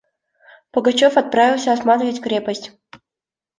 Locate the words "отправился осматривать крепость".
1.15-2.71